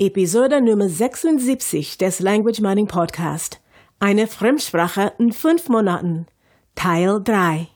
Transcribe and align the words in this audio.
Episode 0.00 0.60
Nummer 0.60 0.88
76 0.88 1.98
des 1.98 2.20
Language 2.20 2.60
Mining 2.60 2.86
Podcast. 2.86 3.60
Eine 3.98 4.28
Fremdsprache 4.28 5.12
in 5.18 5.32
fünf 5.32 5.68
Monaten. 5.68 6.26
Teil 6.76 7.20
3. 7.20 7.66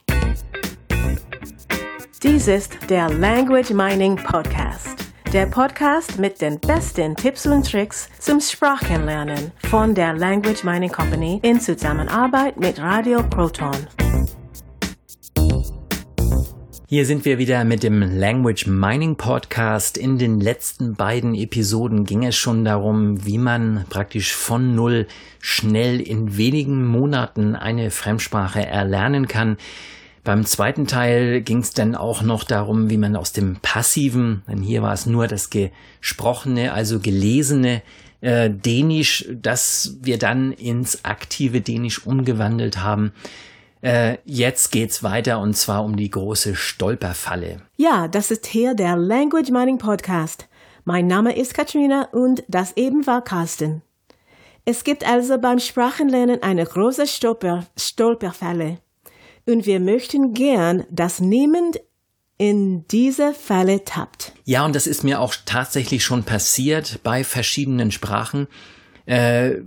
Dies 2.23 2.47
ist 2.47 2.75
der 2.89 3.11
Language 3.11 3.71
Mining 3.71 4.15
Podcast. 4.15 4.91
Der 5.33 5.47
Podcast 5.47 6.21
mit 6.21 6.41
den 6.41 6.61
besten 6.61 7.17
Tipps 7.17 7.45
und 7.45 7.69
Tricks 7.69 8.09
zum 8.21 8.41
Sprachenlernen 8.41 9.51
von 9.69 9.93
der 9.93 10.13
Language 10.13 10.63
Mining 10.63 10.93
Company 10.93 11.41
in 11.43 11.59
Zusammenarbeit 11.59 12.57
mit 12.57 12.79
Radio 12.81 13.25
Proton. 13.25 13.89
Hier 16.93 17.07
sind 17.07 17.25
wir 17.25 17.39
wieder 17.39 17.65
mit 17.65 17.83
dem 17.83 18.03
Language 18.03 18.67
Mining 18.67 19.17
Podcast. 19.17 19.97
In 19.97 20.19
den 20.19 20.41
letzten 20.41 20.95
beiden 20.95 21.35
Episoden 21.35 22.05
ging 22.05 22.23
es 22.23 22.37
schon 22.37 22.67
darum, 22.67 23.25
wie 23.25 23.39
man 23.39 23.87
praktisch 23.89 24.35
von 24.35 24.75
Null 24.75 25.07
schnell 25.41 26.03
in 26.03 26.37
wenigen 26.37 26.87
Monaten 26.87 27.57
eine 27.57 27.91
Fremdsprache 27.91 28.67
erlernen 28.67 29.27
kann. 29.27 29.57
Beim 30.23 30.45
zweiten 30.45 30.87
Teil 30.87 31.41
ging 31.41 31.61
es 31.61 31.71
dann 31.71 31.95
auch 31.95 32.21
noch 32.21 32.45
darum, 32.45 32.91
wie 32.91 32.99
man 32.99 33.17
aus 33.17 33.33
dem 33.33 33.57
passiven, 33.63 34.43
denn 34.47 34.61
hier 34.61 34.83
war 34.83 34.93
es 34.93 35.07
nur 35.07 35.29
das 35.29 35.49
gesprochene, 35.49 36.75
also 36.75 37.01
gelesene 37.01 37.81
äh, 38.21 38.51
Dänisch, 38.51 39.27
das 39.33 39.97
wir 40.03 40.19
dann 40.19 40.53
ins 40.53 41.07
aktive 41.07 41.63
Dänisch 41.63 42.07
umgewandelt 42.07 42.83
haben, 42.83 43.13
äh, 43.83 44.19
jetzt 44.25 44.73
geht's 44.73 45.03
weiter 45.03 45.41
und 45.41 45.55
zwar 45.55 45.85
um 45.85 45.97
die 45.97 46.11
große 46.11 46.55
Stolperfalle. 46.55 47.63
Ja, 47.77 48.09
das 48.09 48.31
ist 48.31 48.47
hier 48.47 48.75
der 48.75 48.97
Language 48.97 49.51
Mining 49.51 49.79
Podcast. 49.79 50.49
Mein 50.85 51.07
Name 51.07 51.37
ist 51.37 51.55
Katrina 51.55 52.09
und 52.13 52.43
das 52.49 52.77
eben 52.77 53.07
war 53.07 53.23
Carsten. 53.23 53.83
Es 54.65 54.85
gibt 54.85 55.07
also 55.07 55.39
beim 55.39 55.59
Sprachenlernen 55.59 56.43
eine 56.43 56.65
große 56.65 57.07
Stolper, 57.07 57.67
Stolperfalle. 57.77 58.79
Und 59.47 59.67
wir 59.67 59.81
möchten 59.81 60.35
gern, 60.35 60.85
dass 60.89 61.19
niemand 61.19 61.81
in 62.39 62.87
diese 62.89 63.35
Falle 63.35 63.85
tappt. 63.85 64.33
Ja, 64.45 64.65
und 64.65 64.75
das 64.77 64.87
ist 64.87 65.03
mir 65.03 65.21
auch 65.21 65.35
tatsächlich 65.45 66.05
schon 66.05 66.23
passiert 66.23 67.01
bei 67.03 67.25
verschiedenen 67.25 67.91
Sprachen. 67.91 68.47
Äh, 69.07 69.59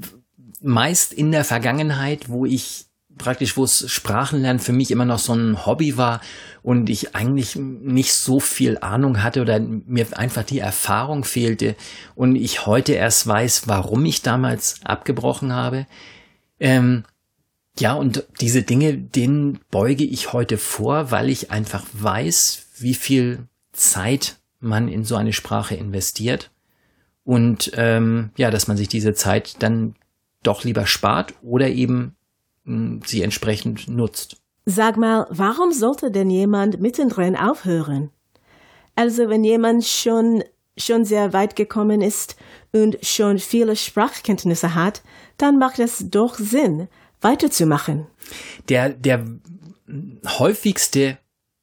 meist 0.62 1.14
in 1.14 1.32
der 1.32 1.44
Vergangenheit, 1.44 2.30
wo 2.30 2.46
ich 2.46 2.86
praktisch, 3.18 3.58
wo 3.58 3.64
es 3.64 3.90
Sprachenlernen 3.90 4.60
für 4.60 4.74
mich 4.74 4.92
immer 4.92 5.06
noch 5.06 5.20
so 5.20 5.34
ein 5.34 5.66
Hobby 5.66 5.98
war 5.98 6.22
und 6.64 6.90
ich 6.90 7.16
eigentlich 7.16 7.56
nicht 7.56 8.14
so 8.14 8.40
viel 8.40 8.78
Ahnung 8.80 9.24
hatte 9.24 9.42
oder 9.42 9.60
mir 9.60 10.08
einfach 10.18 10.44
die 10.44 10.60
Erfahrung 10.60 11.24
fehlte 11.24 11.76
und 12.16 12.36
ich 12.36 12.66
heute 12.66 12.94
erst 12.94 13.28
weiß, 13.28 13.68
warum 13.68 14.06
ich 14.06 14.22
damals 14.22 14.80
abgebrochen 14.84 15.54
habe. 15.54 15.88
Ähm, 16.60 17.04
ja, 17.78 17.94
und 17.94 18.24
diese 18.40 18.64
Dinge, 18.64 18.98
denen 18.98 19.60
beuge 19.70 20.06
ich 20.06 20.34
heute 20.34 20.58
vor, 20.58 21.12
weil 21.12 21.30
ich 21.30 21.52
einfach 21.52 21.86
weiß, 21.94 22.68
wie 22.78 22.94
viel 22.94 23.48
Zeit 23.74 24.38
man 24.60 24.88
in 24.88 25.04
so 25.04 25.16
eine 25.16 25.34
Sprache 25.34 25.76
investiert 25.76 26.52
und 27.24 27.72
ähm, 27.76 28.32
ja, 28.38 28.52
dass 28.52 28.68
man 28.68 28.78
sich 28.78 28.88
diese 28.88 29.14
Zeit 29.14 29.62
dann 29.62 29.96
doch 30.44 30.64
lieber 30.64 30.86
spart 30.86 31.34
oder 31.42 31.70
eben 31.70 32.16
sie 32.66 33.22
entsprechend 33.22 33.88
nutzt. 33.88 34.38
Sag 34.66 34.98
mal, 34.98 35.28
warum 35.30 35.72
sollte 35.72 36.10
denn 36.10 36.30
jemand 36.30 36.82
mittendrin 36.82 37.36
aufhören? 37.36 38.10
Also 38.96 39.30
wenn 39.30 39.44
jemand 39.44 39.86
schon, 39.86 40.44
schon 40.78 41.06
sehr 41.06 41.34
weit 41.34 41.56
gekommen 41.56 42.02
ist 42.02 42.36
und 42.72 42.98
schon 43.06 43.38
viele 43.40 43.76
Sprachkenntnisse 43.76 44.74
hat, 44.74 45.04
dann 45.38 45.60
macht 45.60 45.80
es 45.80 46.10
doch 46.10 46.36
Sinn, 46.36 46.88
weiterzumachen. 47.22 48.08
Der, 48.70 48.90
der 48.90 49.26
häufigste 50.40 51.18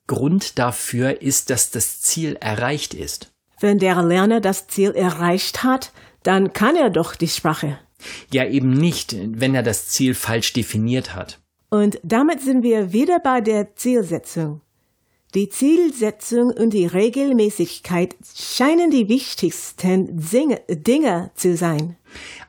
Grund 0.06 0.58
dafür 0.58 1.22
ist, 1.22 1.50
dass 1.50 1.70
das 1.70 2.00
Ziel 2.02 2.36
erreicht 2.40 2.94
ist. 2.94 3.32
Wenn 3.60 3.78
der 3.78 4.02
Lerner 4.02 4.40
das 4.40 4.66
Ziel 4.66 4.90
erreicht 4.90 5.62
hat, 5.62 5.92
dann 6.22 6.52
kann 6.52 6.76
er 6.76 6.90
doch 6.90 7.14
die 7.14 7.28
Sprache. 7.28 7.78
Ja, 8.32 8.46
eben 8.46 8.72
nicht, 8.72 9.16
wenn 9.18 9.54
er 9.54 9.62
das 9.62 9.88
Ziel 9.88 10.14
falsch 10.14 10.52
definiert 10.52 11.14
hat. 11.14 11.40
Und 11.70 11.98
damit 12.02 12.40
sind 12.40 12.62
wir 12.62 12.92
wieder 12.92 13.18
bei 13.18 13.40
der 13.40 13.74
Zielsetzung. 13.76 14.60
Die 15.34 15.48
Zielsetzung 15.48 16.50
und 16.50 16.74
die 16.74 16.84
Regelmäßigkeit 16.84 18.14
scheinen 18.36 18.90
die 18.90 19.08
wichtigsten 19.08 20.20
Dinge 20.68 21.30
zu 21.34 21.56
sein. 21.56 21.96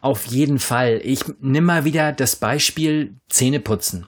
Auf 0.01 0.25
jeden 0.25 0.59
Fall. 0.59 0.99
Ich 1.01 1.21
nimm 1.39 1.63
mal 1.63 1.85
wieder 1.85 2.11
das 2.11 2.35
Beispiel 2.35 3.15
Zähneputzen. 3.29 4.07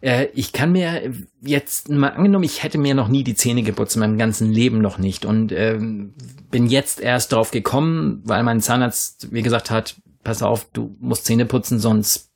Äh, 0.00 0.26
ich 0.34 0.52
kann 0.52 0.72
mir 0.72 1.12
jetzt 1.40 1.88
mal 1.88 2.08
angenommen, 2.08 2.44
ich 2.44 2.64
hätte 2.64 2.78
mir 2.78 2.94
noch 2.94 3.06
nie 3.06 3.22
die 3.22 3.36
Zähne 3.36 3.62
geputzt, 3.62 3.94
in 3.94 4.00
meinem 4.00 4.18
ganzen 4.18 4.50
Leben 4.50 4.80
noch 4.80 4.98
nicht 4.98 5.24
und 5.24 5.52
ähm, 5.52 6.14
bin 6.50 6.66
jetzt 6.66 7.00
erst 7.00 7.32
drauf 7.32 7.52
gekommen, 7.52 8.22
weil 8.24 8.42
mein 8.42 8.60
Zahnarzt 8.60 9.30
mir 9.30 9.42
gesagt 9.42 9.70
hat, 9.70 9.94
pass 10.28 10.42
auf, 10.42 10.66
du 10.74 10.94
musst 11.00 11.24
Zähne 11.24 11.46
putzen, 11.46 11.78
sonst 11.78 12.28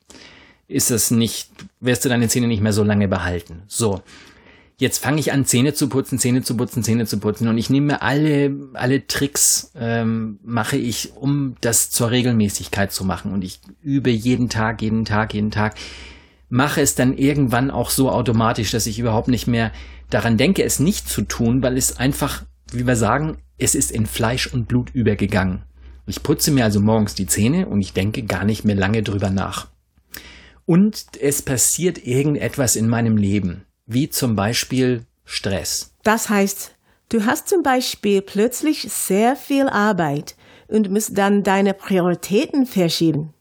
ist 0.66 0.90
es 0.90 1.10
nicht, 1.10 1.50
wirst 1.78 2.06
du 2.06 2.08
deine 2.08 2.26
Zähne 2.26 2.46
nicht 2.46 2.62
mehr 2.62 2.72
so 2.72 2.82
lange 2.82 3.06
behalten. 3.06 3.64
So. 3.66 4.00
Jetzt 4.78 4.96
fange 4.96 5.20
ich 5.20 5.30
an, 5.30 5.44
Zähne 5.44 5.74
zu 5.74 5.90
putzen, 5.90 6.18
Zähne 6.18 6.42
zu 6.42 6.56
putzen, 6.56 6.82
Zähne 6.82 7.04
zu 7.04 7.18
putzen 7.18 7.48
und 7.48 7.58
ich 7.58 7.68
nehme 7.68 8.00
alle, 8.00 8.56
alle 8.72 9.06
Tricks, 9.06 9.72
ähm, 9.76 10.38
mache 10.42 10.78
ich, 10.78 11.12
um 11.14 11.56
das 11.60 11.90
zur 11.90 12.10
Regelmäßigkeit 12.10 12.90
zu 12.90 13.04
machen 13.04 13.30
und 13.30 13.44
ich 13.44 13.60
übe 13.82 14.08
jeden 14.08 14.48
Tag, 14.48 14.80
jeden 14.80 15.04
Tag, 15.04 15.34
jeden 15.34 15.50
Tag, 15.50 15.74
mache 16.48 16.80
es 16.80 16.94
dann 16.94 17.18
irgendwann 17.18 17.70
auch 17.70 17.90
so 17.90 18.10
automatisch, 18.10 18.70
dass 18.70 18.86
ich 18.86 18.98
überhaupt 18.98 19.28
nicht 19.28 19.46
mehr 19.46 19.70
daran 20.08 20.38
denke, 20.38 20.64
es 20.64 20.80
nicht 20.80 21.10
zu 21.10 21.20
tun, 21.22 21.62
weil 21.62 21.76
es 21.76 21.98
einfach, 21.98 22.42
wie 22.72 22.86
wir 22.86 22.96
sagen, 22.96 23.36
es 23.58 23.74
ist 23.74 23.90
in 23.90 24.06
Fleisch 24.06 24.46
und 24.46 24.66
Blut 24.66 24.88
übergegangen. 24.94 25.64
Ich 26.06 26.22
putze 26.22 26.50
mir 26.50 26.64
also 26.64 26.80
morgens 26.80 27.14
die 27.14 27.26
Zähne 27.26 27.66
und 27.66 27.80
ich 27.80 27.92
denke 27.92 28.22
gar 28.24 28.44
nicht 28.44 28.64
mehr 28.64 28.74
lange 28.74 29.02
drüber 29.02 29.30
nach. 29.30 29.68
Und 30.66 31.04
es 31.20 31.42
passiert 31.42 32.06
irgendetwas 32.06 32.76
in 32.76 32.88
meinem 32.88 33.16
Leben, 33.16 33.64
wie 33.86 34.08
zum 34.10 34.36
Beispiel 34.36 35.04
Stress. 35.24 35.94
Das 36.02 36.28
heißt, 36.28 36.74
du 37.08 37.24
hast 37.24 37.48
zum 37.48 37.62
Beispiel 37.62 38.22
plötzlich 38.22 38.82
sehr 38.90 39.36
viel 39.36 39.68
Arbeit 39.68 40.36
und 40.68 40.90
musst 40.90 41.16
dann 41.16 41.42
deine 41.42 41.74
Prioritäten 41.74 42.66
verschieben. 42.66 43.34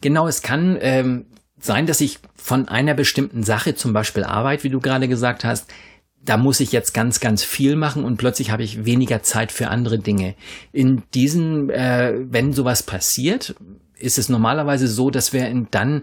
Genau, 0.00 0.28
es 0.28 0.42
kann 0.42 0.76
ähm, 0.80 1.26
sein, 1.58 1.86
dass 1.86 2.00
ich 2.00 2.18
von 2.36 2.68
einer 2.68 2.94
bestimmten 2.94 3.42
Sache, 3.42 3.74
zum 3.74 3.92
Beispiel 3.92 4.22
Arbeit, 4.22 4.64
wie 4.64 4.68
du 4.70 4.80
gerade 4.80 5.08
gesagt 5.08 5.44
hast, 5.44 5.66
da 6.24 6.36
muss 6.36 6.60
ich 6.60 6.72
jetzt 6.72 6.94
ganz, 6.94 7.20
ganz 7.20 7.44
viel 7.44 7.76
machen 7.76 8.04
und 8.04 8.16
plötzlich 8.16 8.50
habe 8.50 8.62
ich 8.62 8.84
weniger 8.84 9.22
Zeit 9.22 9.52
für 9.52 9.68
andere 9.68 9.98
Dinge. 9.98 10.34
In 10.72 11.02
diesen, 11.12 11.70
äh, 11.70 12.14
wenn 12.18 12.52
sowas 12.52 12.82
passiert, 12.82 13.54
ist 13.98 14.18
es 14.18 14.28
normalerweise 14.28 14.88
so, 14.88 15.10
dass 15.10 15.32
wir 15.32 15.52
dann 15.70 16.02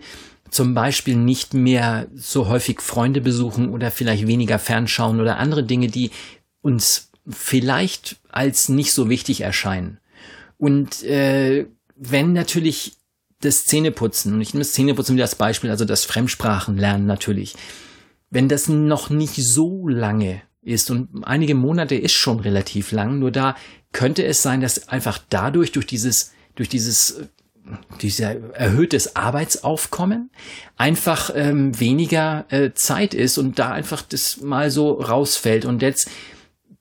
zum 0.49 0.73
Beispiel 0.73 1.15
nicht 1.15 1.53
mehr 1.53 2.07
so 2.13 2.47
häufig 2.47 2.81
Freunde 2.81 3.21
besuchen 3.21 3.69
oder 3.69 3.89
vielleicht 3.89 4.27
weniger 4.27 4.59
fernschauen 4.59 5.19
oder 5.19 5.37
andere 5.37 5.63
Dinge, 5.63 5.87
die 5.87 6.11
uns 6.61 7.09
vielleicht 7.27 8.17
als 8.29 8.69
nicht 8.69 8.93
so 8.93 9.09
wichtig 9.09 9.41
erscheinen. 9.41 9.99
Und 10.57 11.03
äh, 11.03 11.67
wenn 11.95 12.33
natürlich 12.33 12.97
das 13.39 13.65
Zähneputzen, 13.65 14.33
und 14.33 14.41
ich 14.41 14.53
nehme 14.53 14.63
das 14.63 14.73
Zähneputzen 14.73 15.15
wieder 15.15 15.23
als 15.23 15.35
Beispiel, 15.35 15.71
also 15.71 15.85
das 15.85 16.05
Fremdsprachenlernen 16.05 17.07
natürlich, 17.07 17.55
wenn 18.31 18.47
das 18.49 18.67
noch 18.67 19.09
nicht 19.09 19.35
so 19.35 19.87
lange 19.87 20.41
ist 20.63 20.89
und 20.89 21.23
einige 21.23 21.53
Monate 21.53 21.95
ist 21.95 22.13
schon 22.13 22.39
relativ 22.39 22.91
lang, 22.91 23.19
nur 23.19 23.31
da 23.31 23.55
könnte 23.91 24.23
es 24.25 24.41
sein, 24.41 24.61
dass 24.61 24.87
einfach 24.87 25.19
dadurch, 25.29 25.71
durch 25.71 25.85
dieses, 25.85 26.33
durch 26.55 26.69
dieses 26.69 27.29
dieser 28.01 28.53
erhöhtes 28.53 29.15
Arbeitsaufkommen 29.15 30.31
einfach 30.77 31.31
ähm, 31.35 31.79
weniger 31.79 32.45
äh, 32.49 32.71
Zeit 32.73 33.13
ist 33.13 33.37
und 33.37 33.59
da 33.59 33.71
einfach 33.71 34.01
das 34.01 34.41
mal 34.41 34.71
so 34.71 34.93
rausfällt. 34.93 35.65
Und 35.65 35.81
jetzt 35.81 36.09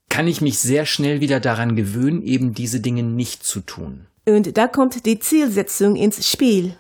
kann 0.09 0.27
ich 0.27 0.41
mich 0.41 0.59
sehr 0.59 0.87
schnell 0.87 1.21
wieder 1.21 1.39
daran 1.39 1.77
gewöhnen, 1.77 2.23
eben 2.23 2.55
diese 2.55 2.81
Dinge 2.81 3.03
nicht 3.03 3.45
zu 3.45 3.61
tun. 3.61 4.07
Und 4.27 4.57
da 4.57 4.69
kommt 4.69 5.07
die 5.07 5.19
Zielsetzung 5.19 5.97
ins 5.97 6.29
Spiel. 6.29 6.75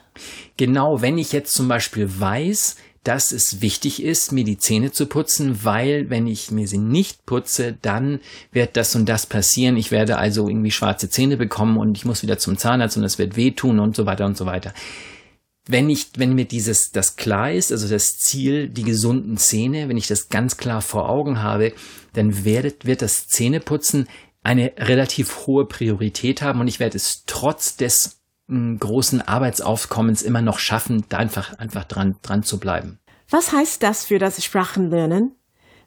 Genau, 0.56 1.00
wenn 1.00 1.18
ich 1.18 1.32
jetzt 1.32 1.54
zum 1.54 1.68
Beispiel 1.68 2.08
weiß, 2.20 2.76
dass 3.04 3.32
es 3.32 3.62
wichtig 3.62 4.02
ist, 4.02 4.30
mir 4.30 4.44
die 4.44 4.58
Zähne 4.58 4.92
zu 4.92 5.06
putzen, 5.06 5.64
weil 5.64 6.10
wenn 6.10 6.26
ich 6.26 6.50
mir 6.50 6.68
sie 6.68 6.78
nicht 6.78 7.24
putze, 7.24 7.78
dann 7.80 8.20
wird 8.52 8.76
das 8.76 8.94
und 8.94 9.08
das 9.08 9.24
passieren. 9.24 9.76
Ich 9.78 9.90
werde 9.90 10.18
also 10.18 10.48
irgendwie 10.48 10.70
schwarze 10.70 11.08
Zähne 11.08 11.38
bekommen 11.38 11.78
und 11.78 11.96
ich 11.96 12.04
muss 12.04 12.22
wieder 12.22 12.38
zum 12.38 12.58
Zahnarzt 12.58 12.98
und 12.98 13.04
es 13.04 13.18
wird 13.18 13.36
wehtun 13.36 13.80
und 13.80 13.96
so 13.96 14.04
weiter 14.04 14.26
und 14.26 14.36
so 14.36 14.44
weiter. 14.44 14.74
Wenn 15.66 15.88
ich, 15.88 16.08
wenn 16.16 16.34
mir 16.34 16.44
dieses, 16.44 16.90
das 16.90 17.16
klar 17.16 17.52
ist, 17.52 17.72
also 17.72 17.88
das 17.88 18.18
Ziel, 18.18 18.68
die 18.68 18.82
gesunden 18.82 19.36
Zähne, 19.38 19.88
wenn 19.88 19.96
ich 19.96 20.08
das 20.08 20.28
ganz 20.28 20.56
klar 20.56 20.82
vor 20.82 21.08
Augen 21.08 21.42
habe, 21.42 21.72
dann 22.12 22.44
wird, 22.44 22.84
wird 22.84 23.02
das 23.02 23.28
Zähneputzen 23.28 24.08
eine 24.42 24.72
relativ 24.76 25.46
hohe 25.46 25.66
Priorität 25.66 26.42
haben 26.42 26.60
und 26.60 26.68
ich 26.68 26.80
werde 26.80 26.96
es 26.96 27.24
trotz 27.26 27.76
des 27.76 28.19
großen 28.78 29.22
Arbeitsaufkommens 29.22 30.22
immer 30.22 30.42
noch 30.42 30.58
schaffen, 30.58 31.04
da 31.08 31.18
einfach, 31.18 31.58
einfach 31.58 31.84
dran, 31.84 32.16
dran 32.22 32.42
zu 32.42 32.58
bleiben. 32.58 32.98
Was 33.28 33.52
heißt 33.52 33.82
das 33.82 34.04
für 34.04 34.18
das 34.18 34.44
Sprachenlernen? 34.44 35.36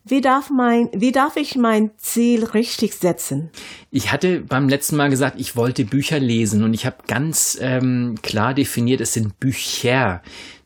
Wie 0.05 0.19
darf, 0.19 0.49
mein, 0.49 0.89
wie 0.93 1.13
darf 1.13 1.37
ich 1.37 1.55
mein 1.55 1.91
Ziel 1.97 2.43
richtig 2.43 2.95
setzen? 2.95 3.51
Ich 3.89 4.11
hatte 4.11 4.41
beim 4.41 4.67
letzten 4.67 4.97
Mal 4.97 5.09
gesagt, 5.09 5.39
ich 5.39 5.55
wollte 5.55 5.85
Bücher 5.85 6.19
lesen 6.19 6.63
und 6.63 6.73
ich 6.73 6.85
habe 6.85 6.97
ganz 7.07 7.57
ähm, 7.61 8.15
klar 8.21 8.53
definiert, 8.53 8.99
es 8.99 9.13
sind 9.13 9.39
Bücher. 9.39 10.21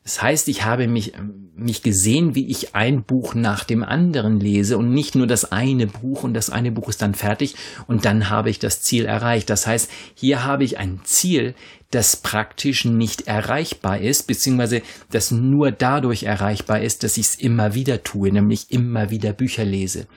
Das 0.08 0.22
heißt, 0.22 0.48
ich 0.48 0.64
habe 0.64 0.88
mich, 0.88 1.12
mich 1.54 1.84
gesehen, 1.84 2.34
wie 2.34 2.48
ich 2.48 2.74
ein 2.76 3.04
Buch 3.04 3.36
nach 3.36 3.66
dem 3.66 3.84
anderen 3.84 4.40
lese 4.40 4.78
und 4.78 4.90
nicht 4.90 5.16
nur 5.16 5.28
das 5.28 5.52
eine 5.52 5.86
Buch 5.86 6.24
und 6.24 6.34
das 6.34 6.50
eine 6.50 6.72
Buch 6.72 6.88
ist 6.88 7.02
dann 7.02 7.14
fertig 7.14 7.56
und 7.88 8.06
dann 8.06 8.30
habe 8.30 8.50
ich 8.50 8.58
das 8.58 8.82
Ziel 8.82 9.04
erreicht. 9.04 9.50
Das 9.50 9.68
heißt, 9.68 9.92
hier 10.16 10.46
habe 10.46 10.64
ich 10.64 10.78
ein 10.78 11.02
Ziel, 11.04 11.56
das 11.92 12.16
praktisch 12.16 12.86
nicht 12.86 13.28
erreichbar 13.28 14.00
ist, 14.00 14.28
beziehungsweise 14.28 14.82
das 15.12 15.32
nur 15.32 15.72
dadurch 15.72 16.24
erreichbar 16.24 16.80
ist, 16.80 17.04
dass 17.04 17.18
ich 17.18 17.26
es 17.26 17.36
immer 17.36 17.74
wieder 17.74 18.02
tue, 18.02 18.32
nämlich 18.32 18.72
immer 18.72 19.10
wieder 19.10 19.34
Bücher 19.34 19.66
lese. 19.66 20.08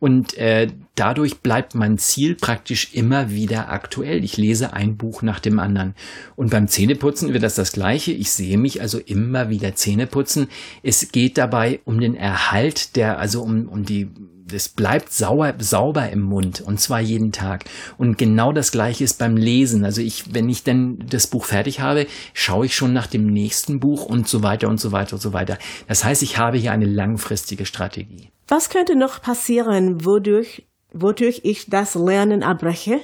Und 0.00 0.36
äh, 0.38 0.68
dadurch 0.94 1.40
bleibt 1.40 1.74
mein 1.74 1.98
Ziel 1.98 2.34
praktisch 2.34 2.90
immer 2.92 3.30
wieder 3.30 3.70
aktuell. 3.70 4.22
Ich 4.22 4.36
lese 4.36 4.72
ein 4.72 4.96
Buch 4.96 5.22
nach 5.22 5.40
dem 5.40 5.58
anderen. 5.58 5.94
Und 6.36 6.50
beim 6.50 6.68
Zähneputzen 6.68 7.32
wird 7.32 7.42
das 7.42 7.56
das 7.56 7.72
Gleiche. 7.72 8.12
Ich 8.12 8.30
sehe 8.30 8.58
mich 8.58 8.80
also 8.80 8.98
immer 8.98 9.48
wieder 9.50 9.74
Zähneputzen. 9.74 10.48
Es 10.82 11.10
geht 11.10 11.36
dabei 11.36 11.80
um 11.84 12.00
den 12.00 12.14
Erhalt 12.14 12.96
der, 12.96 13.18
also 13.18 13.42
um, 13.42 13.68
um 13.68 13.84
die 13.84 14.08
es 14.52 14.68
bleibt 14.68 15.12
sauer, 15.12 15.54
sauber 15.58 16.10
im 16.10 16.20
Mund 16.20 16.60
und 16.60 16.80
zwar 16.80 17.00
jeden 17.00 17.32
Tag. 17.32 17.64
Und 17.96 18.18
genau 18.18 18.52
das 18.52 18.72
gleiche 18.72 19.04
ist 19.04 19.18
beim 19.18 19.36
Lesen. 19.36 19.84
Also 19.84 20.00
ich, 20.00 20.34
wenn 20.34 20.48
ich 20.48 20.64
denn 20.64 21.04
das 21.08 21.26
Buch 21.26 21.44
fertig 21.44 21.80
habe, 21.80 22.06
schaue 22.34 22.66
ich 22.66 22.74
schon 22.74 22.92
nach 22.92 23.06
dem 23.06 23.26
nächsten 23.26 23.80
Buch 23.80 24.04
und 24.06 24.28
so 24.28 24.42
weiter 24.42 24.68
und 24.68 24.80
so 24.80 24.92
weiter 24.92 25.14
und 25.14 25.22
so 25.22 25.32
weiter. 25.32 25.58
Das 25.86 26.04
heißt, 26.04 26.22
ich 26.22 26.38
habe 26.38 26.58
hier 26.58 26.72
eine 26.72 26.86
langfristige 26.86 27.66
Strategie. 27.66 28.30
Was 28.46 28.70
könnte 28.70 28.96
noch 28.96 29.20
passieren, 29.20 30.04
wodurch, 30.06 30.67
wodurch 30.92 31.40
ich 31.44 31.68
das 31.68 31.94
Lernen 31.94 32.42
abbreche? 32.42 33.00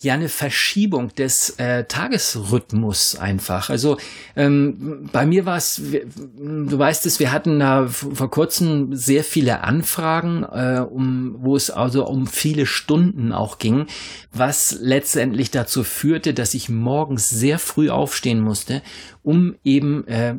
ja 0.00 0.14
eine 0.14 0.28
Verschiebung 0.28 1.14
des 1.14 1.50
äh, 1.58 1.84
Tagesrhythmus 1.84 3.16
einfach. 3.16 3.68
Also 3.68 3.96
ähm, 4.36 5.08
bei 5.12 5.26
mir 5.26 5.44
war 5.44 5.56
es, 5.56 5.82
du 5.82 6.78
weißt 6.78 7.04
es, 7.06 7.18
wir 7.18 7.32
hatten 7.32 7.58
da 7.58 7.88
vor 7.88 8.30
kurzem 8.30 8.94
sehr 8.94 9.24
viele 9.24 9.64
Anfragen, 9.64 10.44
äh, 10.44 10.84
um, 10.88 11.36
wo 11.40 11.56
es 11.56 11.70
also 11.70 12.06
um 12.06 12.28
viele 12.28 12.66
Stunden 12.66 13.32
auch 13.32 13.58
ging, 13.58 13.86
was 14.32 14.76
letztendlich 14.80 15.50
dazu 15.50 15.82
führte, 15.82 16.32
dass 16.32 16.54
ich 16.54 16.68
morgens 16.68 17.28
sehr 17.28 17.58
früh 17.58 17.90
aufstehen 17.90 18.40
musste, 18.40 18.82
um 19.24 19.56
eben 19.64 20.06
äh, 20.06 20.36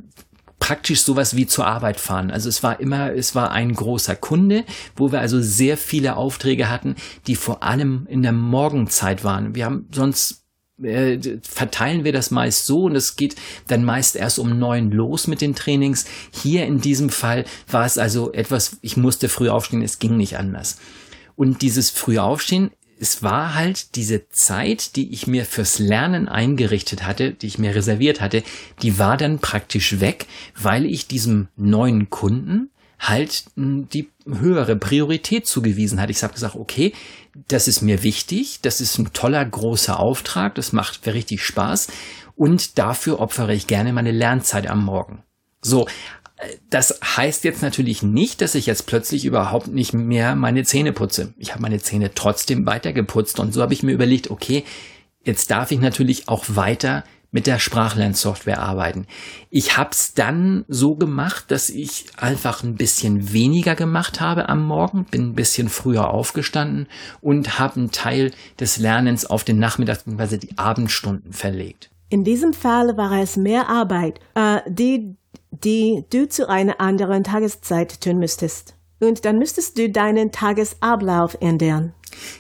praktisch 0.70 1.02
sowas 1.02 1.36
wie 1.36 1.48
zur 1.48 1.66
Arbeit 1.66 2.00
fahren. 2.00 2.30
Also 2.30 2.48
es 2.48 2.62
war 2.62 2.80
immer, 2.80 3.12
es 3.12 3.34
war 3.34 3.50
ein 3.50 3.74
großer 3.74 4.16
Kunde, 4.16 4.66
wo 4.96 5.12
wir 5.12 5.20
also 5.20 5.42
sehr 5.42 5.78
viele 5.78 6.16
Aufträge 6.16 6.70
hatten, 6.70 6.94
die 7.26 7.36
vor 7.36 7.64
allem 7.64 8.06
in 8.08 8.22
der 8.22 8.34
Morgenzeit 8.34 9.24
waren. 9.24 9.56
Wir 9.56 9.66
haben 9.66 9.88
sonst 9.92 10.44
äh, 10.80 11.18
verteilen 11.42 12.04
wir 12.04 12.14
das 12.14 12.30
meist 12.30 12.68
so 12.68 12.84
und 12.84 12.96
es 12.96 13.16
geht 13.16 13.36
dann 13.66 13.84
meist 13.84 14.16
erst 14.16 14.38
um 14.38 14.60
neun 14.60 14.92
los 14.92 15.26
mit 15.26 15.42
den 15.42 15.56
Trainings. 15.56 16.06
Hier 16.32 16.68
in 16.68 16.80
diesem 16.80 17.10
Fall 17.10 17.46
war 17.72 17.88
es 17.88 17.98
also 17.98 18.32
etwas, 18.32 18.78
ich 18.82 18.96
musste 18.96 19.28
früh 19.28 19.50
aufstehen, 19.50 19.82
es 19.82 19.98
ging 19.98 20.18
nicht 20.18 20.38
anders. 20.38 20.78
Und 21.36 21.64
dieses 21.64 21.90
frühe 21.90 22.22
Aufstehen 22.22 22.70
es 23.00 23.24
war 23.24 23.56
halt 23.56 23.96
diese 23.96 24.28
Zeit, 24.30 24.96
die 24.96 25.14
ich 25.14 25.26
mir 25.26 25.46
fürs 25.46 25.80
Lernen 25.80 26.28
eingerichtet 26.28 27.06
hatte, 27.06 27.32
die 27.32 27.48
ich 27.48 27.58
mir 27.58 27.74
reserviert 27.74 28.20
hatte, 28.20 28.44
die 28.82 29.00
war 29.00 29.16
dann 29.16 29.40
praktisch 29.40 30.00
weg, 30.00 30.28
weil 30.56 30.86
ich 30.86 31.08
diesem 31.08 31.48
neuen 31.56 32.10
Kunden 32.10 32.70
halt 33.00 33.46
hm, 33.56 33.88
die 33.90 34.10
höhere 34.28 34.76
Priorität 34.76 35.48
zugewiesen 35.48 36.02
hatte. 36.02 36.12
Ich 36.12 36.22
habe 36.22 36.34
gesagt, 36.34 36.56
okay, 36.56 36.94
das 37.48 37.68
ist 37.68 37.82
mir 37.82 38.04
wichtig, 38.04 38.60
das 38.62 38.82
ist 38.82 38.98
ein 38.98 39.14
toller 39.14 39.46
großer 39.46 40.00
Auftrag, 40.00 40.56
das 40.56 40.74
macht 40.74 41.08
richtig 41.08 41.44
Spaß 41.46 41.88
und 42.36 42.78
dafür 42.78 43.20
opfere 43.20 43.54
ich 43.54 43.68
gerne 43.68 43.94
meine 43.94 44.12
Lernzeit 44.12 44.68
am 44.68 44.84
Morgen. 44.84 45.24
So, 45.62 45.88
das 46.70 47.00
heißt 47.04 47.44
jetzt 47.44 47.62
natürlich 47.62 48.02
nicht, 48.02 48.42
dass 48.42 48.56
ich 48.56 48.66
jetzt 48.66 48.86
plötzlich 48.86 49.26
überhaupt 49.26 49.68
nicht 49.68 49.94
mehr 49.94 50.36
meine 50.36 50.64
Zähne 50.64 50.94
putze. 50.94 51.34
Ich 51.38 51.52
habe 51.52 51.62
meine 51.62 51.80
Zähne 51.80 52.12
trotzdem 52.14 52.66
weiter 52.66 52.94
geputzt 52.94 53.40
und 53.40 53.54
so 53.54 53.62
habe 53.62 53.74
ich 53.74 53.84
mir 53.84 53.92
überlegt, 53.92 54.32
okay, 54.32 54.64
jetzt 55.24 55.52
darf 55.52 55.72
ich 55.72 55.80
natürlich 55.80 56.30
auch 56.30 56.46
weiter 56.48 57.04
mit 57.32 57.46
der 57.46 57.60
Sprachlernsoftware 57.60 58.60
arbeiten. 58.60 59.06
Ich 59.50 59.78
habe 59.78 59.92
es 59.92 60.14
dann 60.14 60.66
so 60.68 60.96
gemacht, 60.96 61.46
dass 61.50 61.70
ich 61.70 62.06
einfach 62.18 62.64
ein 62.64 62.76
bisschen 62.76 63.32
weniger 63.34 63.76
gemacht 63.76 64.20
habe 64.20 64.50
am 64.50 64.66
Morgen, 64.66 65.06
bin 65.06 65.30
ein 65.30 65.36
bisschen 65.36 65.70
früher 65.70 66.10
aufgestanden 66.10 66.88
und 67.22 67.60
habe 67.60 67.76
einen 67.76 67.92
Teil 67.92 68.32
des 68.60 68.78
Lernens 68.78 69.26
auf 69.26 69.44
den 69.44 69.60
Nachmittag 69.60 70.06
bzw. 70.06 70.38
die 70.38 70.58
Abendstunden 70.58 71.34
verlegt. 71.34 71.92
In 72.10 72.24
diesem 72.24 72.54
Fall 72.54 72.98
war 72.98 73.22
es 73.22 73.38
mehr 73.38 73.70
Arbeit, 73.70 74.20
äh, 74.34 74.62
die 74.68 75.16
die 75.64 76.04
du 76.10 76.28
zu 76.28 76.48
einer 76.50 76.80
anderen 76.80 77.24
Tageszeit 77.24 78.02
tun 78.02 78.18
müsstest. 78.20 78.76
Und 79.00 79.26
dann 79.26 79.40
müsstest 79.40 79.78
du 79.78 79.90
deinen 79.90 80.32
Tagesablauf 80.32 81.38
ändern. 81.40 81.94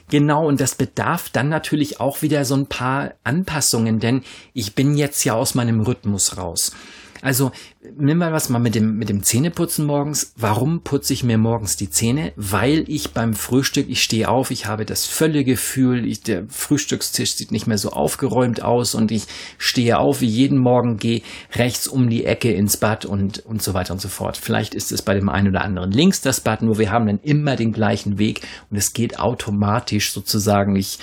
Genau, 0.10 0.48
und 0.48 0.60
das 0.60 0.75
bedarf 0.75 1.30
dann 1.30 1.48
natürlich 1.50 2.00
auch 2.00 2.21
wieder 2.21 2.44
so 2.44 2.56
ein 2.56 2.66
paar 2.66 3.13
Anpassungen, 3.24 4.00
denn 4.00 4.24
ich 4.54 4.75
bin 4.75 4.98
jetzt 4.98 5.24
ja 5.24 5.36
aus 5.36 5.56
meinem 5.56 5.81
Rhythmus 5.81 6.38
raus. 6.38 6.74
Also 7.21 7.51
nimm 7.98 8.18
mal 8.18 8.31
was 8.31 8.50
mal 8.50 8.60
mit 8.60 8.75
dem, 8.75 8.98
mit 8.98 9.10
dem 9.10 9.24
Zähneputzen 9.24 9.86
morgens. 9.86 10.33
Warum 10.38 10.81
putze 10.83 11.13
ich 11.13 11.24
mir 11.24 11.38
morgens 11.38 11.75
die 11.75 11.89
Zähne? 11.89 12.31
Weil 12.36 12.86
ich 12.88 13.12
beim 13.12 13.33
Frühstück, 13.33 13.89
ich 13.89 14.01
stehe 14.01 14.30
auf, 14.30 14.51
ich 14.51 14.68
habe 14.68 14.86
das 14.86 15.06
Völlegefühl, 15.06 16.06
ich, 16.06 16.21
der 16.21 16.45
Frühstückstisch 16.48 17.33
sieht 17.33 17.51
nicht 17.51 17.68
mehr 17.68 17.77
so 17.77 17.89
aufgeräumt 17.92 18.62
aus 18.62 18.95
und 18.95 19.12
ich 19.12 19.24
stehe 19.57 20.00
auf 20.00 20.21
wie 20.21 20.27
jeden 20.27 20.57
Morgen, 20.57 20.98
gehe 20.98 21.21
rechts 21.54 21.88
um 21.88 22.10
die 22.10 22.25
Ecke 22.25 22.54
ins 22.54 22.77
Bad 22.77 23.06
und, 23.06 23.39
und 23.45 23.62
so 23.62 23.74
weiter 23.74 23.94
und 23.94 24.01
so 24.01 24.10
fort. 24.10 24.38
Vielleicht 24.38 24.74
ist 24.74 24.92
es 24.92 25.01
bei 25.01 25.13
dem 25.13 25.30
einen 25.30 25.50
oder 25.50 25.62
anderen 25.62 25.92
links 25.92 26.21
das 26.21 26.39
Bad, 26.39 26.62
nur 26.62 26.77
wir 26.77 26.92
haben 26.92 27.07
dann 27.07 27.19
immer 27.21 27.56
den 27.56 27.74
gleichen 27.74 28.18
Weg 28.18 28.42
und 28.69 28.77
es 28.77 28.94
geht 28.94 29.19
automatisch 29.19 30.13
sozusagen. 30.13 30.75
Ich, 30.75 31.00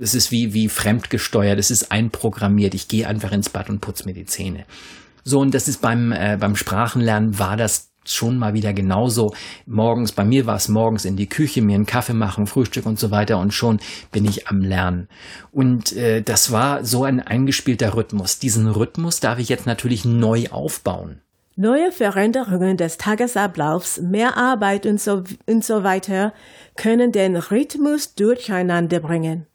es 0.00 0.14
ist 0.14 0.30
wie, 0.30 0.54
wie 0.54 0.68
fremdgesteuert, 0.68 1.58
es 1.58 1.70
ist 1.70 1.92
einprogrammiert. 1.92 2.74
Ich 2.74 2.88
gehe 2.88 3.06
einfach 3.06 3.32
ins 3.32 3.50
Bad 3.50 3.68
und 3.68 3.80
putze 3.80 4.06
mir 4.06 4.14
die 4.14 4.26
Zähne. 4.26 4.64
So, 5.24 5.40
und 5.40 5.54
das 5.54 5.68
ist 5.68 5.80
beim, 5.80 6.12
äh, 6.12 6.36
beim 6.40 6.56
Sprachenlernen 6.56 7.38
war 7.38 7.56
das 7.56 7.90
schon 8.04 8.38
mal 8.38 8.54
wieder 8.54 8.72
genauso. 8.72 9.34
Morgens, 9.66 10.12
bei 10.12 10.24
mir 10.24 10.46
war 10.46 10.56
es 10.56 10.68
morgens 10.68 11.04
in 11.04 11.16
die 11.16 11.28
Küche, 11.28 11.62
mir 11.62 11.74
einen 11.74 11.86
Kaffee 11.86 12.14
machen, 12.14 12.46
Frühstück 12.46 12.86
und 12.86 12.98
so 12.98 13.10
weiter 13.10 13.38
und 13.38 13.52
schon 13.52 13.80
bin 14.10 14.24
ich 14.24 14.48
am 14.48 14.62
Lernen. 14.62 15.08
Und 15.52 15.94
äh, 15.96 16.22
das 16.22 16.50
war 16.50 16.84
so 16.84 17.04
ein 17.04 17.20
eingespielter 17.20 17.94
Rhythmus. 17.94 18.38
Diesen 18.38 18.68
Rhythmus 18.68 19.20
darf 19.20 19.38
ich 19.38 19.48
jetzt 19.48 19.66
natürlich 19.66 20.04
neu 20.04 20.48
aufbauen. 20.50 21.20
Neue 21.56 21.92
Veränderungen 21.92 22.78
des 22.78 22.96
Tagesablaufs, 22.96 24.00
mehr 24.00 24.38
Arbeit 24.38 24.86
und 24.86 24.98
so, 24.98 25.24
und 25.46 25.64
so 25.64 25.84
weiter 25.84 26.32
können 26.76 27.12
den 27.12 27.36
Rhythmus 27.36 28.14
durcheinander 28.14 29.00
bringen. 29.00 29.46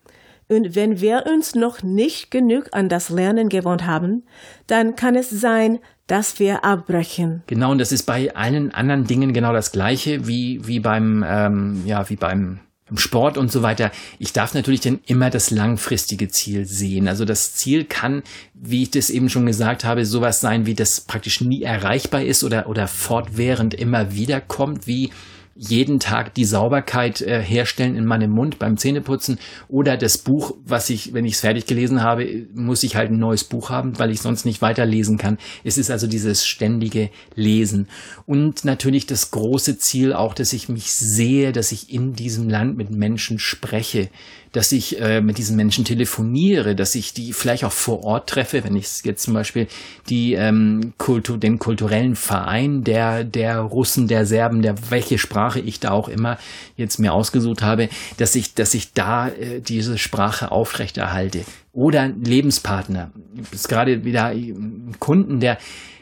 Und 0.47 0.75
wenn 0.75 1.01
wir 1.01 1.25
uns 1.31 1.55
noch 1.55 1.81
nicht 1.81 2.29
genug 2.29 2.69
an 2.71 2.89
das 2.89 3.09
Lernen 3.09 3.49
gewohnt 3.49 3.85
haben, 3.85 4.23
dann 4.67 4.95
kann 4.95 5.15
es 5.15 5.29
sein, 5.29 5.79
dass 6.07 6.39
wir 6.39 6.63
abbrechen. 6.63 7.43
Genau, 7.47 7.71
und 7.71 7.79
das 7.79 7.91
ist 7.91 8.03
bei 8.03 8.35
allen 8.35 8.71
anderen 8.71 9.07
Dingen 9.07 9.33
genau 9.33 9.53
das 9.53 9.71
Gleiche 9.71 10.27
wie, 10.27 10.65
wie 10.67 10.79
beim, 10.79 11.25
ähm, 11.27 11.81
ja, 11.85 12.07
wie 12.09 12.15
beim 12.15 12.59
Sport 12.93 13.39
und 13.39 13.51
so 13.51 13.63
weiter. 13.63 13.91
Ich 14.19 14.31
darf 14.31 14.53
natürlich 14.53 14.81
dann 14.81 14.99
immer 15.07 15.31
das 15.31 15.49
langfristige 15.49 16.27
Ziel 16.27 16.65
sehen. 16.65 17.07
Also 17.07 17.25
das 17.25 17.55
Ziel 17.55 17.85
kann, 17.85 18.21
wie 18.53 18.83
ich 18.83 18.91
das 18.91 19.09
eben 19.09 19.29
schon 19.29 19.47
gesagt 19.47 19.83
habe, 19.83 20.05
sowas 20.05 20.39
sein, 20.39 20.67
wie 20.67 20.75
das 20.75 21.01
praktisch 21.01 21.41
nie 21.41 21.63
erreichbar 21.63 22.23
ist 22.23 22.43
oder, 22.43 22.69
oder 22.69 22.87
fortwährend 22.87 23.73
immer 23.73 24.13
wieder 24.13 24.39
kommt, 24.39 24.85
wie 24.85 25.09
jeden 25.55 25.99
Tag 25.99 26.33
die 26.33 26.43
Sauberkeit 26.43 27.21
äh, 27.21 27.41
herstellen 27.41 27.95
in 27.95 28.05
meinem 28.05 28.31
Mund 28.31 28.59
beim 28.59 28.75
Zähneputzen 28.75 29.39
oder 29.69 29.95
das 29.95 30.17
Buch, 30.17 30.57
was 30.65 30.89
ich, 30.89 31.13
wenn 31.13 31.23
ich 31.23 31.35
es 31.35 31.39
fertig 31.39 31.65
gelesen 31.65 32.03
habe, 32.03 32.47
muss 32.53 32.83
ich 32.83 32.97
halt 32.97 33.09
ein 33.09 33.19
neues 33.19 33.45
Buch 33.45 33.69
haben, 33.69 33.97
weil 33.97 34.11
ich 34.11 34.21
sonst 34.21 34.45
nicht 34.45 34.61
weiterlesen 34.61 35.17
kann. 35.17 35.37
Es 35.63 35.77
ist 35.77 35.89
also 35.89 36.07
dieses 36.07 36.45
ständige 36.45 37.09
Lesen 37.35 37.87
und 38.25 38.65
natürlich 38.65 39.05
das 39.05 39.31
große 39.31 39.77
Ziel 39.77 40.11
auch, 40.11 40.33
dass 40.33 40.51
ich 40.51 40.67
mich 40.67 40.91
sehe, 40.91 41.53
dass 41.53 41.71
ich 41.71 41.91
in 41.91 42.13
diesem 42.13 42.49
Land 42.49 42.75
mit 42.75 42.91
Menschen 42.91 43.39
spreche, 43.39 44.09
dass 44.55 44.71
ich 44.71 45.01
äh, 45.01 45.19
mit 45.19 45.37
diesen 45.37 45.57
Menschen 45.57 45.83
telefoniere, 45.83 46.75
dass 46.75 46.95
ich 46.95 47.13
die 47.13 47.33
vielleicht 47.33 47.65
auch 47.65 47.73
vor 47.73 48.05
Ort 48.05 48.29
treffe, 48.29 48.63
wenn 48.63 48.77
ich 48.77 49.03
jetzt 49.03 49.23
zum 49.23 49.33
Beispiel 49.33 49.67
die 50.07 50.33
ähm, 50.33 50.93
Kultur, 50.97 51.37
den 51.37 51.59
kulturellen 51.59 52.15
Verein 52.15 52.85
der 52.85 53.25
der 53.25 53.59
Russen, 53.59 54.07
der 54.07 54.25
Serben, 54.25 54.61
der 54.61 54.75
welche 54.89 55.17
Sprache 55.17 55.59
ich 55.59 55.81
da 55.81 55.91
auch 55.91 56.07
immer 56.07 56.37
jetzt 56.77 56.99
mir 56.99 57.11
ausgesucht 57.11 57.63
habe, 57.63 57.89
dass 58.15 58.33
ich 58.35 58.53
dass 58.53 58.73
ich 58.73 58.93
da 58.93 59.27
äh, 59.27 59.59
diese 59.59 59.97
Sprache 59.97 60.51
aufrechterhalte 60.51 61.41
oder 61.73 62.07
Lebenspartner. 62.07 63.11
Ist 63.51 63.67
gerade 63.67 64.05
wieder 64.05 64.27
ein 64.27 64.95
Kunden, 64.99 65.41
der 65.41 65.57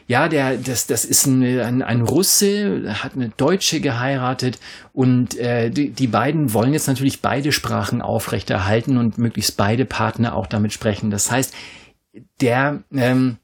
ja, 0.06 0.28
der, 0.28 0.56
das, 0.56 0.86
das 0.86 1.04
ist 1.04 1.26
ein, 1.26 1.42
ein, 1.42 1.82
ein 1.82 2.02
Russe, 2.02 2.94
hat 3.02 3.14
eine 3.14 3.30
Deutsche 3.30 3.80
geheiratet 3.80 4.58
und 4.92 5.36
äh, 5.38 5.70
die, 5.70 5.90
die 5.90 6.06
beiden 6.06 6.52
wollen 6.52 6.72
jetzt 6.72 6.88
natürlich 6.88 7.22
beide 7.22 7.52
Sprachen 7.52 8.02
aufrechterhalten 8.02 8.98
und 8.98 9.18
möglichst 9.18 9.56
beide 9.56 9.86
Partner 9.86 10.34
auch 10.34 10.46
damit 10.46 10.72
sprechen. 10.72 11.10
Das 11.10 11.30
heißt, 11.30 11.54
der 12.40 12.82
ähm, 12.92 13.38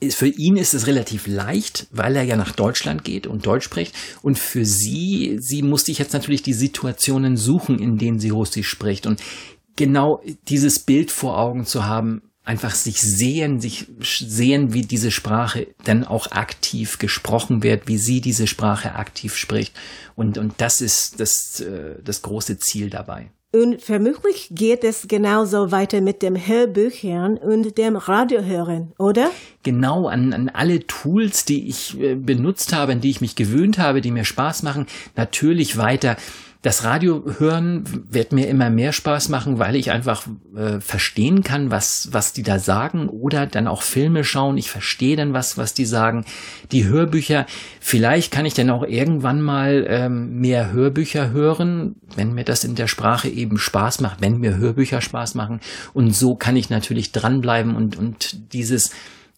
ist, 0.00 0.16
für 0.16 0.28
ihn 0.28 0.56
ist 0.56 0.74
es 0.74 0.86
relativ 0.86 1.26
leicht, 1.26 1.88
weil 1.90 2.16
er 2.16 2.22
ja 2.22 2.36
nach 2.36 2.52
Deutschland 2.52 3.04
geht 3.04 3.26
und 3.26 3.46
Deutsch 3.46 3.64
spricht. 3.64 3.94
Und 4.22 4.38
für 4.38 4.64
sie, 4.64 5.38
sie 5.40 5.62
musste 5.62 5.90
ich 5.90 5.98
jetzt 5.98 6.12
natürlich 6.12 6.42
die 6.42 6.52
Situationen 6.52 7.36
suchen, 7.36 7.78
in 7.78 7.98
denen 7.98 8.20
sie 8.20 8.30
Russisch 8.30 8.68
spricht. 8.68 9.06
Und 9.06 9.20
genau 9.76 10.22
dieses 10.48 10.78
Bild 10.78 11.10
vor 11.10 11.38
Augen 11.38 11.64
zu 11.66 11.86
haben, 11.86 12.22
einfach 12.44 12.74
sich 12.74 13.00
sehen, 13.00 13.60
sich 13.60 13.86
sehen, 14.00 14.72
wie 14.72 14.82
diese 14.82 15.10
Sprache 15.10 15.68
dann 15.84 16.04
auch 16.04 16.32
aktiv 16.32 16.98
gesprochen 16.98 17.62
wird, 17.62 17.86
wie 17.86 17.98
sie 17.98 18.20
diese 18.20 18.46
Sprache 18.46 18.94
aktiv 18.94 19.36
spricht. 19.36 19.74
Und, 20.16 20.38
und 20.38 20.54
das 20.58 20.80
ist 20.80 21.20
das, 21.20 21.60
äh, 21.60 21.96
das 22.02 22.22
große 22.22 22.58
Ziel 22.58 22.90
dabei. 22.90 23.30
Und 23.54 23.82
vermutlich 23.82 24.48
geht 24.50 24.82
es 24.82 25.08
genauso 25.08 25.70
weiter 25.70 26.00
mit 26.00 26.22
dem 26.22 26.34
Hörbüchern 26.36 27.36
und 27.36 27.76
dem 27.76 27.96
Radiohören, 27.96 28.92
oder? 28.98 29.30
Genau, 29.62 30.08
an, 30.08 30.32
an 30.32 30.48
alle 30.48 30.86
Tools, 30.86 31.44
die 31.44 31.68
ich 31.68 32.00
äh, 32.00 32.14
benutzt 32.14 32.72
habe, 32.72 32.92
an 32.92 33.02
die 33.02 33.10
ich 33.10 33.20
mich 33.20 33.36
gewöhnt 33.36 33.78
habe, 33.78 34.00
die 34.00 34.10
mir 34.10 34.24
Spaß 34.24 34.62
machen, 34.62 34.86
natürlich 35.16 35.76
weiter 35.76 36.16
das 36.62 36.84
Radio 36.84 37.24
hören 37.38 37.82
wird 38.08 38.30
mir 38.30 38.46
immer 38.46 38.70
mehr 38.70 38.92
Spaß 38.92 39.28
machen, 39.30 39.58
weil 39.58 39.74
ich 39.74 39.90
einfach 39.90 40.28
äh, 40.56 40.80
verstehen 40.80 41.42
kann, 41.42 41.72
was, 41.72 42.10
was 42.12 42.32
die 42.32 42.44
da 42.44 42.60
sagen 42.60 43.08
oder 43.08 43.48
dann 43.48 43.66
auch 43.66 43.82
Filme 43.82 44.22
schauen. 44.22 44.56
Ich 44.56 44.70
verstehe 44.70 45.16
dann 45.16 45.32
was, 45.32 45.58
was 45.58 45.74
die 45.74 45.84
sagen. 45.84 46.24
Die 46.70 46.84
Hörbücher, 46.84 47.46
vielleicht 47.80 48.32
kann 48.32 48.46
ich 48.46 48.54
dann 48.54 48.70
auch 48.70 48.84
irgendwann 48.84 49.42
mal 49.42 49.84
ähm, 49.88 50.38
mehr 50.38 50.70
Hörbücher 50.70 51.32
hören, 51.32 51.96
wenn 52.14 52.32
mir 52.32 52.44
das 52.44 52.62
in 52.62 52.76
der 52.76 52.86
Sprache 52.86 53.28
eben 53.28 53.58
Spaß 53.58 54.00
macht, 54.00 54.20
wenn 54.20 54.38
mir 54.38 54.56
Hörbücher 54.56 55.00
Spaß 55.00 55.34
machen. 55.34 55.60
Und 55.92 56.14
so 56.14 56.36
kann 56.36 56.54
ich 56.54 56.70
natürlich 56.70 57.10
dranbleiben 57.10 57.74
und, 57.74 57.96
und 57.96 58.52
dieses, 58.52 58.90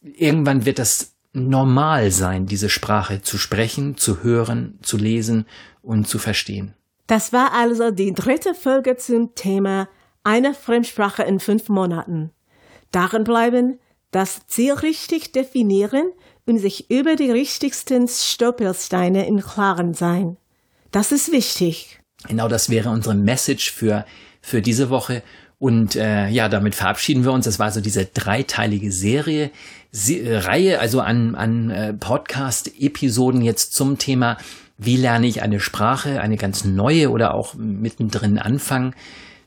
irgendwann 0.02 0.66
wird 0.66 0.78
das 0.78 1.14
normal 1.32 2.10
sein, 2.10 2.44
diese 2.44 2.68
Sprache 2.68 3.22
zu 3.22 3.38
sprechen, 3.38 3.96
zu 3.96 4.22
hören, 4.22 4.78
zu 4.82 4.98
lesen 4.98 5.46
und 5.80 6.06
zu 6.06 6.18
verstehen. 6.18 6.74
Das 7.06 7.32
war 7.32 7.52
also 7.52 7.90
die 7.90 8.12
dritte 8.12 8.54
Folge 8.54 8.96
zum 8.96 9.34
Thema 9.34 9.88
eine 10.23 10.54
Fremdsprache 10.54 11.23
in 11.23 11.38
fünf 11.38 11.68
Monaten. 11.68 12.30
Darin 12.90 13.25
bleiben, 13.25 13.78
das 14.11 14.46
Ziel 14.46 14.73
richtig 14.75 15.32
definieren 15.32 16.11
und 16.46 16.58
sich 16.58 16.90
über 16.90 17.16
die 17.16 17.30
richtigsten 17.30 18.08
Stolpersteine 18.08 19.26
im 19.26 19.40
Klaren 19.40 19.92
sein. 19.92 20.37
Das 20.92 21.12
ist 21.12 21.32
wichtig. 21.32 22.00
Genau, 22.28 22.49
das 22.49 22.70
wäre 22.70 22.90
unsere 22.90 23.14
Message 23.14 23.73
für, 23.73 24.06
für 24.40 24.62
diese 24.62 24.88
Woche. 24.88 25.23
Und 25.58 25.96
äh, 25.96 26.28
ja, 26.28 26.49
damit 26.49 26.75
verabschieden 26.75 27.25
wir 27.25 27.32
uns. 27.32 27.44
Das 27.44 27.58
war 27.58 27.70
so 27.70 27.80
diese 27.80 28.06
dreiteilige 28.06 28.92
Serie, 28.92 29.50
Se 29.90 30.44
Reihe, 30.44 30.80
also 30.80 31.00
an, 31.00 31.34
an 31.34 31.70
äh, 31.70 31.94
Podcast-Episoden 31.94 33.42
jetzt 33.42 33.75
zum 33.75 33.99
Thema 33.99 34.37
wie 34.76 34.96
lerne 34.96 35.26
ich 35.26 35.42
eine 35.42 35.60
Sprache, 35.60 36.20
eine 36.20 36.36
ganz 36.36 36.64
neue 36.64 37.10
oder 37.10 37.34
auch 37.34 37.54
mittendrin 37.54 38.38
anfangen. 38.38 38.94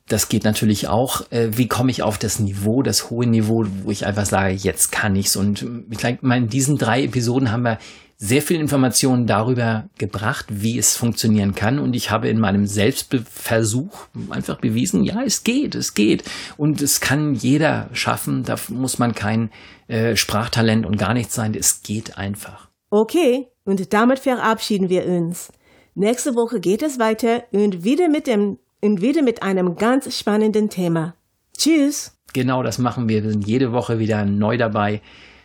Das 0.07 0.29
geht 0.29 0.45
natürlich 0.45 0.87
auch. 0.87 1.29
Äh, 1.31 1.57
wie 1.57 1.67
komme 1.67 1.91
ich 1.91 2.01
auf 2.01 2.17
das 2.17 2.39
Niveau, 2.39 2.81
das 2.81 3.09
hohe 3.09 3.27
Niveau, 3.27 3.65
wo 3.83 3.91
ich 3.91 4.05
einfach 4.05 4.25
sage, 4.25 4.53
jetzt 4.53 4.91
kann 4.91 5.15
ich's. 5.15 5.35
Und 5.35 5.65
ich 5.89 5.97
denke, 5.97 6.25
in 6.33 6.47
diesen 6.47 6.77
drei 6.77 7.03
Episoden 7.03 7.51
haben 7.51 7.63
wir 7.63 7.77
sehr 8.19 8.41
viel 8.41 8.59
Informationen 8.59 9.27
darüber 9.27 9.89
gebracht, 9.99 10.45
wie 10.49 10.77
es 10.77 10.95
funktionieren 10.95 11.53
kann. 11.53 11.77
Und 11.77 11.95
ich 11.95 12.09
habe 12.09 12.29
in 12.29 12.39
meinem 12.39 12.65
Selbstversuch 12.65 14.07
einfach 14.29 14.59
bewiesen, 14.59 15.03
ja, 15.03 15.21
es 15.23 15.43
geht, 15.43 15.75
es 15.75 15.93
geht. 15.93 16.23
Und 16.55 16.81
es 16.81 16.99
kann 16.99 17.35
jeder 17.35 17.89
schaffen. 17.93 18.43
Da 18.43 18.55
muss 18.69 18.97
man 18.97 19.13
kein 19.13 19.51
äh, 19.87 20.15
Sprachtalent 20.15 20.85
und 20.85 20.97
gar 20.97 21.13
nichts 21.13 21.35
sein. 21.35 21.53
Es 21.53 21.83
geht 21.83 22.17
einfach. 22.17 22.69
Okay, 22.89 23.47
und 23.67 23.93
damit 23.93 24.19
verabschieden 24.19 24.89
wir 24.89 25.05
uns. 25.05 25.51
Nächste 25.93 26.35
Woche 26.35 26.59
geht 26.59 26.81
es 26.81 26.99
weiter 26.99 27.43
und 27.51 27.83
wieder 27.83 28.07
mit 28.07 28.25
dem 28.25 28.57
und 28.81 29.01
wieder 29.01 29.21
mit 29.21 29.43
einem 29.43 29.75
ganz 29.75 30.17
spannenden 30.17 30.69
Thema. 30.69 31.15
Tschüss. 31.57 32.13
Genau, 32.33 32.63
das 32.63 32.77
machen 32.77 33.09
wir. 33.09 33.23
Wir 33.23 33.31
sind 33.31 33.45
jede 33.45 33.71
Woche 33.73 33.99
wieder 33.99 34.23
neu 34.25 34.57
dabei 34.57 35.01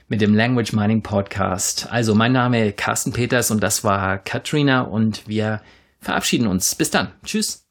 mit 0.09 0.21
dem 0.21 0.35
Language 0.35 0.73
Mining 0.73 1.02
Podcast. 1.02 1.88
Also, 1.91 2.14
mein 2.14 2.33
Name 2.33 2.69
ist 2.69 2.76
Carsten 2.76 3.12
Peters 3.12 3.50
und 3.50 3.62
das 3.62 3.83
war 3.83 4.19
Katrina 4.19 4.83
und 4.83 5.26
wir 5.26 5.61
verabschieden 6.00 6.47
uns. 6.47 6.75
Bis 6.75 6.91
dann. 6.91 7.09
Tschüss. 7.25 7.67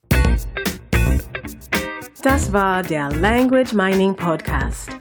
Das 2.24 2.52
war 2.52 2.84
der 2.84 3.12
Language 3.12 3.74
Mining 3.74 4.16
Podcast. 4.16 5.01